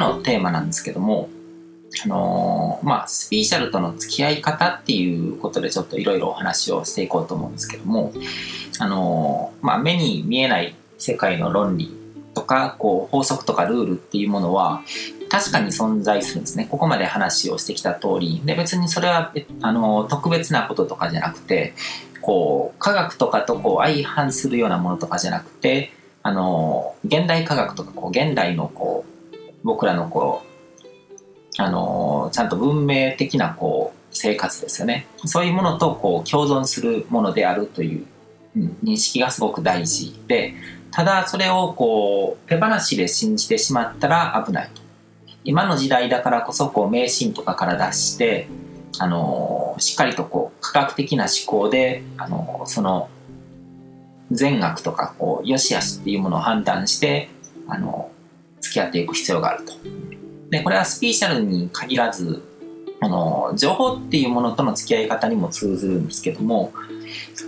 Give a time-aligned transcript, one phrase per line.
[0.00, 1.28] のテーマなんですけども、
[2.04, 8.12] あのー、まあ、スピーチャルとの付き合い方っていうことでちょっといろいろお話をしていこうと思うんですけども、
[8.78, 11.94] あのー、まあ、目に見えない世界の論理
[12.34, 14.82] とか、こう、法則とかルールっていうものは、
[15.30, 16.66] 確かに存在するんですね。
[16.70, 18.40] ここまで話をしてきた通り。
[18.44, 19.32] で、別にそれは、
[19.62, 21.74] あの、特別なこととかじゃなくて、
[22.20, 25.92] こう、科学とかとこう相反するようなものとかじゃなくて、
[26.22, 28.99] あの、現代科学とか、こう、現代のこう、
[29.62, 30.42] 僕らのこ
[31.58, 35.06] う、あの、ちゃんと文明的なこう、生活ですよね。
[35.24, 38.06] そういうものとこう共存するものであるという
[38.82, 40.54] 認識がすごく大事で、
[40.90, 44.82] ただそれをこう手放しで信じてしまったら危ないと。
[45.44, 48.48] 今の時代だからこそこう迷信とかから出して、
[48.98, 53.08] あのしっかりとこう科学的な思考で、あのその
[54.32, 57.28] 善悪とかこう良し悪しっていうものを判断して、
[57.68, 58.10] あの
[58.70, 59.72] 付き合っていく必要があると。
[60.50, 62.42] で、これはスピーシャルに限らず、
[63.00, 66.72] あの情報っていうものとの付き合い方にも通ずるんですけども、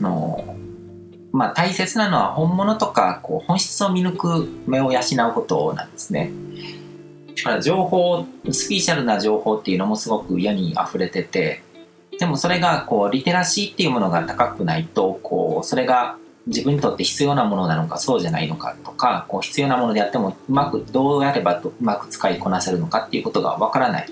[0.00, 0.56] あの
[1.32, 6.30] まあ、大切なのは本物とかこう本質を見抜く目を養うことなんですね。
[7.36, 11.62] だから情報、スピーシャルな情報っていうのもすごく世に溢れてて、
[12.18, 16.16] でもそれがこうリテラシーっていうものが高くないと、こうそれが
[16.48, 24.08] 自分にとって必要なものなのかそうじゃないのかとか、こう必要なものであってもうまくどうやればうまく使いこなせるのかっていうことがわからない。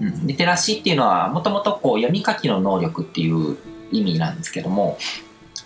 [0.00, 3.56] うん、リテラシーっていうのはもともとこう読み書きの能力っていう
[3.90, 4.98] 意味なんですけども、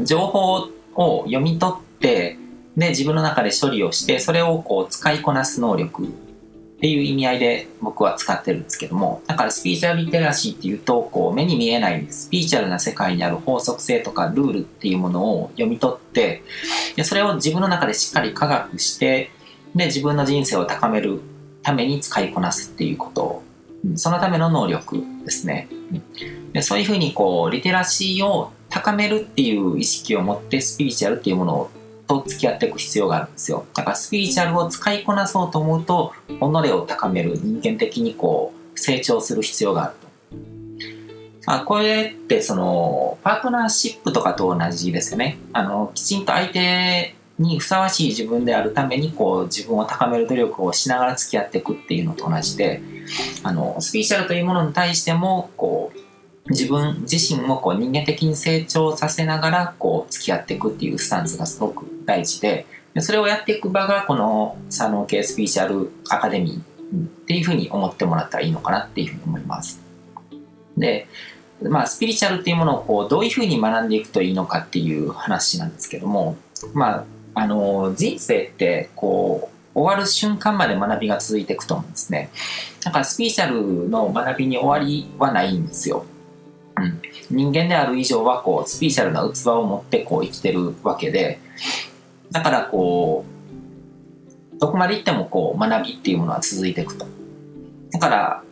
[0.00, 2.38] 情報を読み取って、
[2.76, 6.12] で、自分の中で処理をして、それをこう使いこなす能力
[6.76, 16.42] っていう意味合いで僕は使ってるんですけども、だからスピーチャルリテラシーっていうと、こう目に見えないスピーチャルな世界にある法則性とかルールっていうものを読み取って、
[16.96, 19.30] でそれを自分の中でしっかり科学して、
[19.74, 21.20] で、自分の人生を高める
[21.62, 23.42] ために使いこなすっていうこと
[23.96, 25.68] そのための能力ですね。
[26.52, 31.70] でそういうふうにこう、リテラシーを高めるっていう意識を持ってスピリチュアルっていうものを
[32.06, 33.66] と付き合っていく必要があるんですよ。
[33.74, 40.04] だからスピリチュアルを使いこなそうと思うと、己を高める、人間的にこう、成長する必要があると。
[41.46, 45.38] あ、これってその、パートナーシップとかと同じですよね。
[45.52, 52.80] あの、きちんと相手にふさわしい自分であるために、こう、自分を高める努力をしながら付き合っていくっていうのと同じで、
[53.42, 55.98] あの、スピリチュアルというものに対しても、こう、
[56.48, 69.82] 自分自身をこう人間的に成長させながらこう付き合っていくっていうスタンスがすごく大事ででそれをやっていく場がこの佐野系スピーチャルアカデミーっていうふうに思ってもらったらいいのかなっていうふうに思います。
[70.76, 71.08] で、
[71.62, 76.36] まあ、スピリチュアルっていうものをこうどういうふうに学んでいくといいのかっていう話なんですけども、
[76.72, 77.04] まあ、
[77.34, 82.30] あの人生ってこう終わる瞬間まで学びが続いていくと思うんですね。
[82.84, 86.04] だからスピーチャルの学びに終わりはないんですよ。
[86.76, 91.38] うん、人間である以上はこうスピーシャルな器を持ってこう生きてるわけで
[92.30, 93.24] だからこ
[94.56, 97.06] うどこまで行ってもこう学びっていうものは続いていくと。
[97.92, 98.42] だから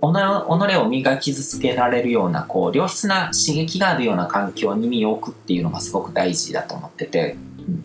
[0.00, 7.84] 己を磨き続けられるようなこう良質な刺激があるような環境に身を置くっていうのがすごく大事だと思ってて、うん、だ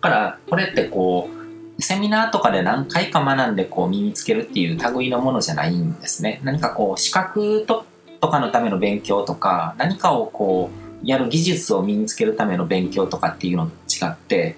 [0.00, 1.28] からこれってこ
[1.76, 6.40] うセミナーとかで何回か学んでこう身につけるっていう類のものじゃないんですね。
[6.44, 7.84] 何かこう資格と
[8.20, 10.70] とかのための勉強とか何かをこ
[11.02, 14.56] うやる技術を身につけるための勉強とかっていうのと違って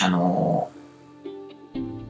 [0.00, 0.70] あの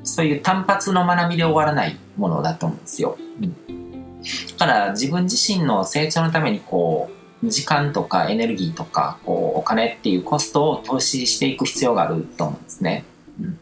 [0.03, 3.19] そういう単発の学びで終わらないものだと思うんですよ。
[3.41, 4.13] うん、
[4.57, 7.11] だから自分自身の成長のためにこ
[7.43, 13.05] う時間とかエネルギーとかこうお金っていうコストを投資していく必要があると思うんですね。
[13.41, 13.59] うん、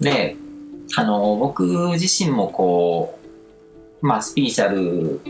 [0.00, 0.36] で
[0.96, 3.18] あの僕自身もこ
[4.02, 5.20] うまあスピーチャル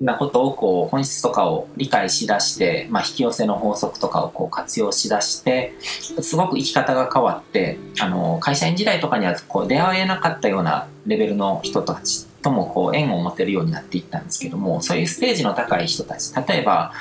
[0.00, 16.92] なことをこう本質とかを理解しだして、まあ、引き寄せの法則とかをこう活用しだしてすごく生き方が変わってあの会社員時代とかにはこう出会えなかったようなレベルの人たちともこう縁を持てるようになっていったんですけどもそういうステージの高い人たち例えば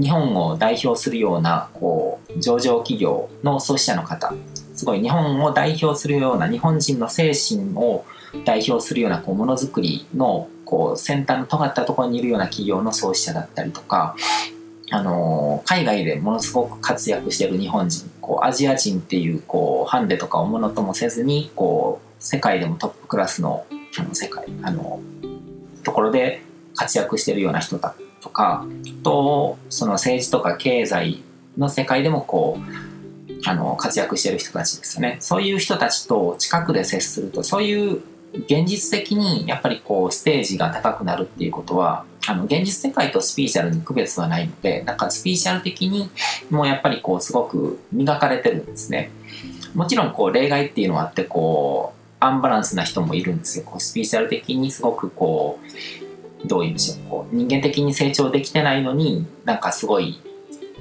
[0.00, 4.32] 日本を代表するようなこう上場企業の創始者の方
[4.72, 8.04] すごい日本を代表するような日本人の精神を
[8.44, 14.14] 代表するようなこうものづくりのこう先端の尖ったところにいるような企業の創始者だったりとか、
[14.90, 23.66] あの海外でものすごく活躍している日本人こうアジア人っていうこうハンデとかをものともせずにこう世界でもトップクラスの
[23.98, 25.00] あの世界あの
[25.82, 26.42] ところで
[26.74, 28.66] 活躍しているような人だとか
[29.02, 31.22] とその政治とか経済
[31.56, 35.16] の世界でもこうあの活躍している人たちですよね。
[35.20, 38.02] そういう人たちと近くで接するとそういう
[38.44, 46.10] 現実的にやっぱりこうステージが高くなるっていうことはあの現実世界とスピーチャルに区別はないのでなんかスピーチャル的に
[46.50, 49.10] もうやっぱりこうすごく磨かれてるんですね。
[49.74, 53.64] もちろんこう例外っていうのはあってこうアンバランスな人もいるんですよ。
[53.64, 55.60] こうスピーチャル的にすごくこ
[56.44, 57.10] うどういうんでしょう。
[57.10, 60.20] こう人間的に成長できてないのになんかすごい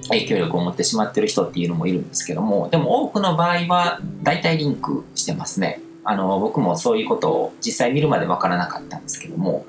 [0.09, 5.81] 影響力を持ってしまってる人っていうのもいるんですけどもでも多くの場合は大体リンクしてますね。
[6.05, 9.65] あの僕もそういうことを実際見るまで分からなかったんですけども、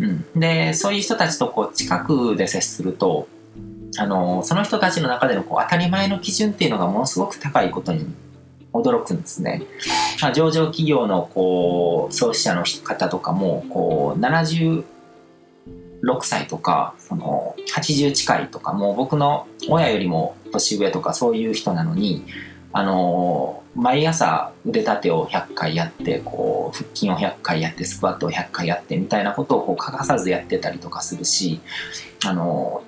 [0.00, 3.28] うん、でそういう人たちとこう近くで接すると
[3.96, 8.06] あのその人たちの中でのこう当たり前の基準っていうのがものすごく高いことに
[8.72, 9.62] 驚くんですね。
[10.34, 14.84] 上場企業のこう創始者の方とかもこう76
[16.22, 22.26] 歳とかその80近いとかもう僕の親よりも年上とかそういう人なのに
[22.72, 31.60] あの毎朝腕立てを100回やってこう腹筋を100回やってスクワットを100回やってみたいなことをこう欠かさずやってたりとかするし
[32.26, 32.82] あの、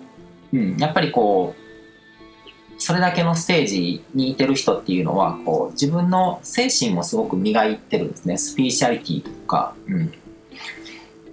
[0.52, 8.36] うん、やっぱりこうそれだけのステージにいてる人っていうのはこう自分の精神もすごく磨いてるんですね。
[8.36, 10.10] スピーシャリティとか、うん、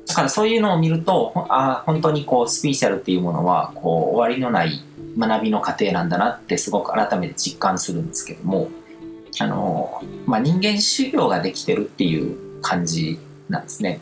[0.05, 4.83] だからそういうのを見るとあ本当にこうスピーシャルっていうものはこう終わりのない
[5.17, 8.69] 学びの過程なんだなってすごく改めて実感するんですけども。
[9.39, 13.19] あの、まあ、人間修行ができてるっていう感じ
[13.49, 13.99] なんですね。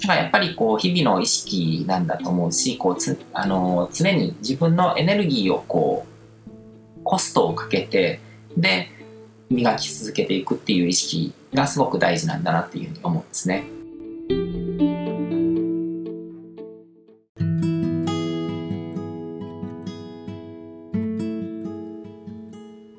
[0.00, 8.20] だからやっぱりこう日々の意識なんだと思うしこうつあの常に自分のエネルギーをこうコストをかけて
[8.56, 8.90] で
[9.50, 13.64] 磨き続けていくっていう意識がすごく大事なんだなっていうふうに思うんですね。